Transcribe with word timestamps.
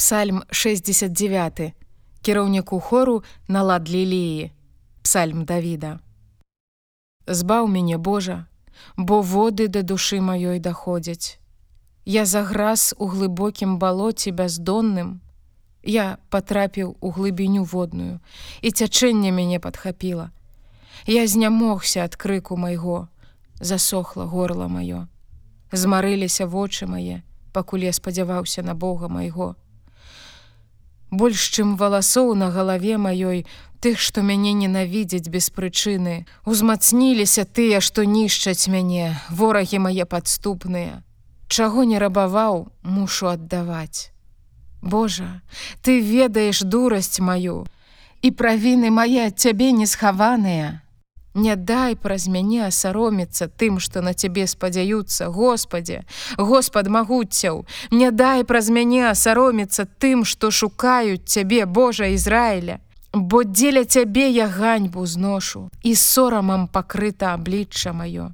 Псальм 0.00 0.42
69 0.50 1.74
кіраўніку 2.22 2.80
хору 2.80 3.22
на 3.48 3.62
лад 3.62 3.90
ліліі 3.90 4.50
Псальм 5.02 5.44
Давіда 5.44 5.98
Збаў 7.26 7.68
мяне 7.68 7.98
Божа, 7.98 8.46
бо 8.96 9.20
воды 9.20 9.68
да 9.68 9.82
душы 9.82 10.22
маёй 10.24 10.58
даходзяць. 10.58 11.36
Я 12.06 12.24
заграз 12.24 12.94
у 12.96 13.12
глыбокім 13.12 13.76
балоце 13.76 14.30
бяздонным, 14.30 15.20
Я 15.84 16.16
патрапіў 16.30 16.96
у 17.00 17.10
глыбіню 17.12 17.68
водную, 17.68 18.20
і 18.62 18.72
цячэнне 18.72 19.36
мяне 19.36 19.60
падхапіла. 19.60 20.30
Я 21.06 21.26
знямогся 21.26 22.08
ад 22.08 22.16
крыку 22.16 22.56
майго, 22.56 23.08
засохла 23.60 24.24
горла 24.24 24.64
маё. 24.64 25.08
Змарыліся 25.72 26.48
вочы 26.48 26.86
мае, 26.88 27.20
пакуль 27.52 27.84
я 27.84 27.92
спадзяваўся 27.92 28.62
на 28.62 28.74
Бога 28.74 29.08
майго. 29.08 29.56
Больш 31.10 31.50
чым 31.50 31.74
валасоў 31.76 32.34
на 32.38 32.50
галаве 32.54 32.96
маёй, 32.96 33.46
тых, 33.80 33.98
што 33.98 34.22
мяне 34.22 34.52
ненавідзяць 34.52 35.26
без 35.26 35.50
прычыны, 35.50 36.26
узмацніліся 36.44 37.44
тыя, 37.44 37.80
што 37.80 38.04
нішчаць 38.04 38.68
мяне, 38.68 39.18
ворагі 39.30 39.82
мае 39.86 40.06
падступныя. 40.06 41.02
Чаго 41.48 41.82
не 41.82 41.98
рабаваў, 41.98 42.70
мушу 42.82 43.26
аддаваць. 43.26 44.14
Божа, 44.82 45.42
ты 45.82 46.00
ведаеш 46.00 46.62
дурасць 46.62 47.18
маю, 47.18 47.66
і 48.22 48.30
правіны 48.30 48.90
мае 48.94 49.26
ад 49.26 49.36
цябе 49.40 49.72
не 49.72 49.86
схаваныя. 49.86 50.80
Не 51.34 51.56
дай 51.56 51.94
праз 51.94 52.26
мяне 52.28 52.66
асароміцца 52.66 53.46
тым, 53.46 53.78
што 53.78 54.02
на 54.02 54.14
цябе 54.14 54.46
спадзяюцца, 54.46 55.28
Господе, 55.28 56.04
Господ 56.36 56.88
магуццяў, 56.88 57.66
Не 57.90 58.10
дай 58.10 58.44
праз 58.44 58.70
мяне 58.70 59.10
асароміцца 59.10 59.86
тым, 59.98 60.24
што 60.24 60.50
шукаюць 60.50 61.24
цябе 61.24 61.66
Божа 61.66 62.06
Ізраіля. 62.06 62.78
Бо 63.12 63.42
дзеля 63.44 63.84
цябе 63.84 64.28
я 64.30 64.46
ганьбу 64.46 65.06
зношу 65.06 65.68
і 65.82 65.94
сорамам 65.94 66.68
пакрыта 66.68 67.34
аблічча 67.34 67.90
маё. 67.92 68.30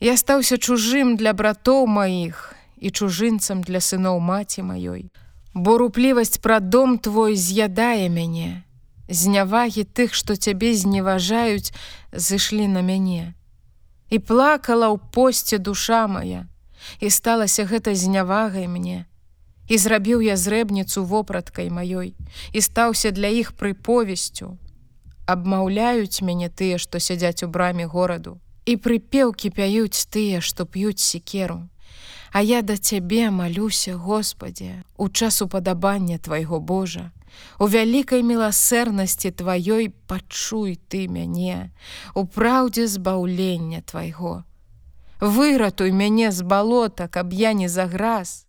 Я 0.00 0.16
стаўся 0.16 0.56
чужым 0.56 1.16
для 1.16 1.32
братоў 1.32 1.86
маіх 1.86 2.54
і 2.78 2.90
чужынцам 2.90 3.62
для 3.62 3.80
сыноў 3.80 4.20
маці 4.20 4.62
маёй 4.62 5.10
бо 5.54 5.78
руплівасць 5.78 6.38
пра 6.38 6.60
дом 6.60 6.98
твой 6.98 7.34
з'ядае 7.36 8.08
мяне. 8.08 8.62
Знявагі 9.10 9.82
тых, 9.84 10.14
што 10.14 10.36
цябе 10.38 10.70
зневажаюць, 10.78 11.74
зышлі 12.14 12.70
на 12.70 12.82
мяне. 12.86 13.34
І 14.10 14.22
плакала 14.22 14.86
ў 14.94 15.02
посце 15.10 15.58
душа 15.58 16.06
моя, 16.06 16.46
і 17.02 17.10
сталася 17.10 17.66
гэта 17.66 17.94
знявагай 17.94 18.70
мне. 18.70 19.10
І 19.66 19.78
зрабіў 19.78 20.22
я 20.22 20.34
зрэбніцу 20.38 21.02
вопраткай 21.02 21.70
маёй 21.70 22.14
і 22.52 22.60
стаўся 22.62 23.10
для 23.10 23.28
іх 23.30 23.52
прыповесцю. 23.58 24.58
Абмаўляюць 25.26 26.22
мяне 26.22 26.48
тыя, 26.50 26.78
што 26.78 26.98
сядзяць 26.98 27.42
у 27.46 27.48
браме 27.48 27.86
гораду. 27.86 28.38
І 28.66 28.74
прыпеўкі 28.78 29.50
пяюць 29.50 30.06
тыя, 30.10 30.40
што 30.40 30.66
п'юць 30.66 31.02
секеру. 31.02 31.66
А 32.32 32.42
я 32.42 32.62
да 32.62 32.76
цябе 32.76 33.30
малюся, 33.30 33.96
Господе, 33.96 34.82
у 34.96 35.08
час 35.08 35.42
упадабання 35.42 36.18
твайго 36.18 36.60
Божа. 36.60 37.10
У 37.58 37.66
вялікай 37.68 38.22
міласэрнасці 38.22 39.30
тваёй 39.30 39.92
пачуй 40.06 40.78
ты 40.88 41.08
мяне, 41.08 41.70
у 42.14 42.24
праўдзе 42.26 42.86
збаўлення 42.86 43.82
твайго. 43.82 44.44
Выратуй 45.20 45.92
мяне 45.92 46.32
з 46.32 46.42
балота, 46.42 47.08
каб 47.08 47.32
я 47.32 47.52
не 47.52 47.68
заграз, 47.68 48.46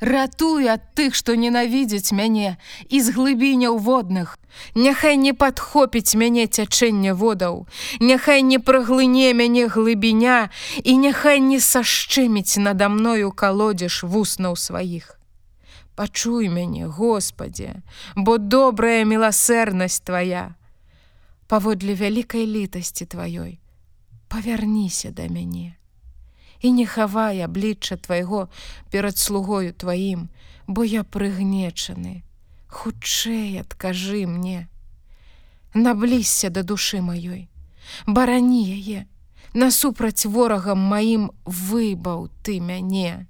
ратуй 0.00 0.68
ад 0.68 0.94
тых, 0.94 1.14
што 1.14 1.34
ненавідзяць 1.34 2.12
мяне 2.12 2.56
і 2.88 3.00
з 3.00 3.14
глыбіняў 3.16 3.78
водных. 3.78 4.38
Няхай 4.74 5.16
не 5.16 5.32
падхопіць 5.34 6.14
мяне 6.14 6.46
цячэнне 6.46 7.14
водаў, 7.14 7.66
Няхай 8.00 8.42
не 8.42 8.58
праглыне 8.58 9.32
мяне 9.34 9.66
глыбіня 9.66 10.50
і 10.82 10.96
няхай 10.96 11.40
не 11.40 11.60
сашчэміць 11.60 12.58
надо 12.58 12.88
мною 12.88 13.32
калодзеш 13.32 14.02
вуснаў 14.02 14.56
сваіх. 14.56 15.18
Пачуй 15.94 16.48
мяне, 16.48 16.86
Господе, 16.86 17.82
бо 18.16 18.38
добрая 18.38 19.04
міласэрнасць 19.04 20.02
твоя. 20.02 20.56
Паводле 21.46 21.94
вялікай 21.94 22.46
літасці 22.46 23.06
тваёй, 23.06 23.60
павярніся 24.28 25.14
да 25.14 25.28
мяне 25.28 25.78
і 26.64 26.72
не 26.72 26.86
хавай 26.86 27.40
аблічча 27.44 27.96
твайго 27.96 28.48
перад 28.90 29.18
слугою 29.18 29.72
тваім, 29.72 30.28
бо 30.66 30.84
я 30.84 31.04
прыгнечаны. 31.04 32.24
Хутчэй 32.68 33.60
адкажы 33.60 34.24
мне. 34.26 34.68
Наблізься 35.74 36.48
да 36.48 36.62
душы 36.62 37.04
маёй, 37.04 37.48
барані 38.06 38.64
яе, 38.64 39.04
насупраць 39.52 40.24
ворагам 40.24 40.80
маім 40.80 41.30
выбаў 41.44 42.32
ты 42.42 42.60
мяне. 42.64 43.28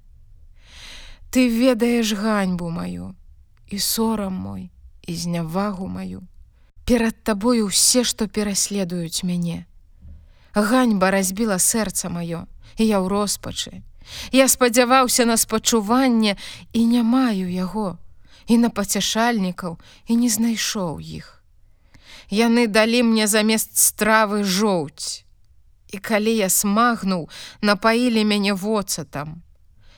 Ты 1.29 1.49
ведаеш 1.49 2.13
ганьбу 2.13 2.69
маю 2.69 3.15
і 3.67 3.79
сорам 3.79 4.33
мой 4.33 4.71
і 5.07 5.15
знявагу 5.15 5.87
маю. 5.87 6.23
Перад 6.85 7.23
табою 7.23 7.73
ўсе, 7.73 8.05
што 8.05 8.27
пераследуюць 8.29 9.25
мяне. 9.25 9.65
Ганьба 10.53 11.09
разбіла 11.11 11.57
сэрца 11.57 12.09
маё, 12.13 12.45
я 12.77 13.01
ў 13.01 13.07
роспачы. 13.09 13.81
Я 14.31 14.47
спадзяваўся 14.47 15.25
на 15.25 15.37
спачуванне 15.37 16.37
і 16.73 16.85
не 16.85 17.03
маю 17.03 17.49
яго, 17.49 17.97
і 18.47 18.57
на 18.57 18.69
пацяшальнікаў 18.69 19.77
і 20.07 20.13
не 20.15 20.29
знайшоў 20.29 21.01
іх. 21.01 21.41
Яны 22.29 22.67
далі 22.67 23.03
мне 23.03 23.27
замест 23.27 23.77
стравы 23.77 24.43
жоўць. 24.43 25.25
І 25.89 25.97
калі 25.97 26.33
я 26.35 26.49
смагнуў, 26.49 27.29
напаілі 27.61 28.25
мяне 28.25 28.53
воцатам. 28.53 29.41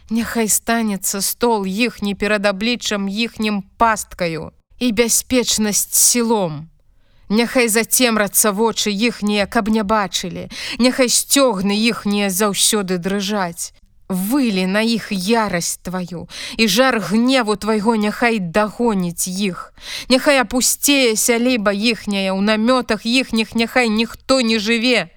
Няхай 0.09 0.47
станецца 0.47 1.22
стол 1.22 1.66
іхні 1.68 2.16
перад 2.16 2.45
абліччам 2.45 3.07
іхнім 3.12 3.63
пасткаю 3.78 4.51
і 4.79 4.91
бяспечнасць 4.91 5.91
сілом. 5.91 6.69
Няхай 7.29 7.68
зацемрацца 7.68 8.56
вочы 8.56 8.88
іхнія, 8.88 9.46
каб 9.51 9.67
не 9.67 9.84
бачылі, 9.84 10.47
Няхай 10.79 11.12
сцёгны 11.12 11.75
іхнія 11.75 12.31
заўсёды 12.31 12.97
дрыжаць. 13.03 13.75
Вылі 14.07 14.63
на 14.72 14.79
іх 14.79 15.12
ярасць 15.12 15.84
тваю, 15.84 16.31
і 16.56 16.67
жар 16.72 17.03
гневу 17.03 17.59
твайго 17.59 18.00
няхай 18.00 18.40
дагоніць 18.40 19.28
іх. 19.28 19.73
Няхай 20.07 20.40
апусцее 20.40 21.19
сяліба 21.19 21.75
іхняя, 21.75 22.31
у 22.31 22.40
намётах 22.40 23.03
іхніх 23.03 23.56
няхай 23.56 23.91
ніхто 23.91 24.40
не 24.40 24.59
жыве, 24.63 25.12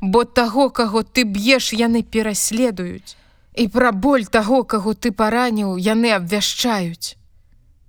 Бо 0.00 0.24
таго, 0.24 0.70
каго 0.70 1.04
ты 1.04 1.28
б'еш, 1.28 1.76
яны 1.76 2.00
пераследуюць. 2.00 3.19
І 3.54 3.66
пра 3.68 3.90
боль 3.92 4.24
таго, 4.30 4.62
каго 4.64 4.94
ты 4.94 5.10
параніў, 5.10 5.74
яны 5.76 6.14
абвяшчаюць. 6.14 7.16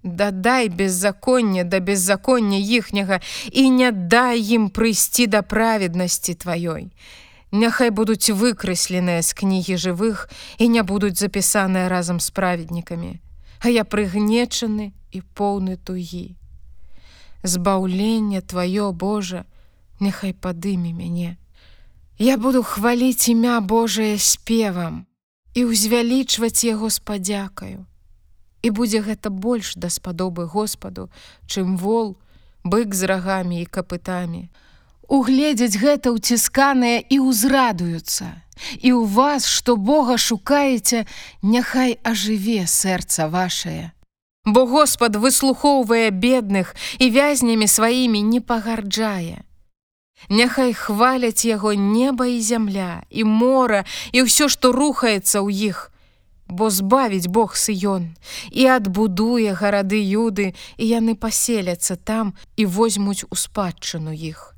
Дадай 0.04 0.70
беззаконня 0.70 1.64
да 1.64 1.80
беззаконня 1.80 2.58
іхняга 2.58 3.22
і 3.52 3.70
не 3.70 3.92
дай 3.92 4.42
ім 4.42 4.70
прыйсці 4.74 5.28
да 5.30 5.42
праведнасці 5.46 6.34
тваёй. 6.34 6.90
Няхай 7.52 7.92
будуць 7.94 8.34
выкрэсленыя 8.34 9.22
з 9.22 9.34
кнігі 9.38 9.78
жывых 9.78 10.26
і 10.58 10.70
не 10.74 10.82
будуць 10.82 11.20
запісаныя 11.22 11.90
разам 11.90 12.20
з 12.20 12.30
праведнікамі, 12.32 13.20
А 13.62 13.70
я 13.70 13.86
прыгнечаны 13.86 14.92
і 15.12 15.22
поўны 15.38 15.78
тугі. 15.78 16.34
Збаўленне 17.44 18.42
тваё 18.42 18.92
Божа, 18.92 19.46
няхай 20.00 20.34
падыме 20.34 20.94
мяне. 20.94 21.38
Я 22.18 22.38
буду 22.38 22.64
хваліць 22.64 23.30
імя 23.30 23.62
Божае 23.62 24.18
спевам 24.18 25.06
і 25.54 25.70
ўзвялічваць 25.70 26.64
яго 26.64 26.90
спадзякаю 26.90 27.86
і 28.62 28.70
будзе 28.70 29.02
гэта 29.02 29.30
больш 29.30 29.74
даспадобы 29.76 30.46
Господу, 30.46 31.10
чым 31.48 31.78
вол, 31.78 32.18
бык 32.64 32.94
з 32.94 33.10
рагамі 33.10 33.62
і 33.62 33.66
капытамі. 33.66 34.50
Угледзяць 35.12 35.82
гэта 35.82 36.14
ўцісканыя 36.14 37.04
і 37.10 37.18
ўзрадуюцца. 37.26 38.46
І 38.78 38.94
ў 38.94 39.10
вас, 39.10 39.50
што 39.50 39.76
Бога 39.76 40.22
шукаеце, 40.22 41.10
няхай 41.42 41.98
ажыве 42.06 42.70
сэрца 42.70 43.28
вашее. 43.28 43.92
Бо 44.46 44.66
Господ 44.66 45.18
выслухоўвае 45.18 46.10
бедных 46.14 46.74
і 47.02 47.10
вязнямі 47.10 47.68
сваімі 47.68 48.22
не 48.22 48.42
пагарджае. 48.42 49.42
Няхай 50.30 50.74
хваляць 50.74 51.46
яго 51.46 51.74
неба 51.74 52.28
і 52.28 52.42
зямля, 52.42 53.02
і 53.10 53.24
мора, 53.24 53.86
і 54.12 54.28
ўсё, 54.28 54.48
што 54.48 54.72
рухаецца 54.72 55.42
ў 55.42 55.74
іх, 55.74 55.92
бо 56.52 56.70
збавіць 56.70 57.32
Бог 57.32 57.56
сыён 57.56 58.12
і 58.52 58.68
адбудуе 58.68 59.56
гарады 59.56 59.98
юды 59.98 60.54
і 60.78 60.84
яны 60.86 61.16
паселяцца 61.16 61.96
там 61.96 62.36
і 62.58 62.66
возьмуць 62.66 63.24
у 63.30 63.36
спадчыну 63.36 64.12
іх. 64.12 64.54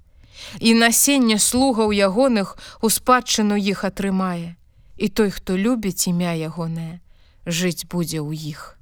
І 0.60 0.74
насенне 0.74 1.40
слугаў 1.40 1.94
ягоных 1.94 2.58
у 2.82 2.90
спадчыну 2.90 3.56
іх 3.56 3.86
атрымае. 3.86 4.58
І 4.98 5.08
той, 5.08 5.30
хто 5.32 5.58
любіць 5.58 6.08
імя 6.10 6.34
ягонае, 6.34 7.00
жыць 7.46 7.86
будзе 7.86 8.20
ў 8.22 8.34
іх. 8.34 8.78